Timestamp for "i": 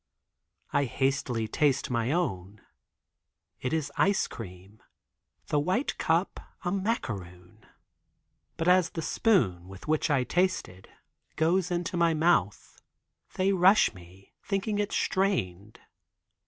0.73-0.85, 10.09-10.23